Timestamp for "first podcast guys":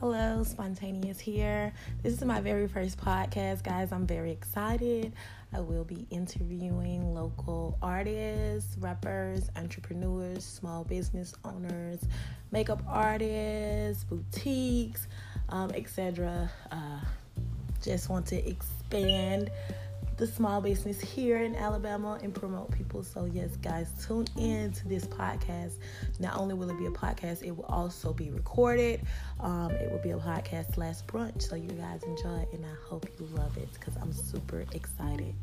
2.66-3.92